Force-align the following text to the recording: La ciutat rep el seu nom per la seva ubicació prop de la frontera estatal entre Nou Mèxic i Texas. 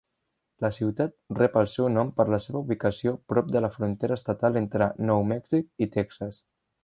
La 0.63 0.69
ciutat 0.75 1.11
rep 1.39 1.57
el 1.61 1.67
seu 1.73 1.89
nom 1.97 2.09
per 2.21 2.25
la 2.35 2.39
seva 2.45 2.59
ubicació 2.65 3.13
prop 3.33 3.53
de 3.57 3.63
la 3.67 3.71
frontera 3.77 4.19
estatal 4.21 4.57
entre 4.65 4.91
Nou 5.11 5.23
Mèxic 5.35 5.71
i 5.87 5.89
Texas. 5.99 6.43